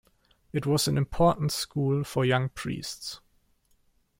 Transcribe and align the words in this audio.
It 0.51 0.65
was 0.65 0.87
an 0.87 0.97
important 0.97 1.51
school 1.51 2.03
for 2.03 2.25
young 2.25 2.49
priests. 2.49 3.21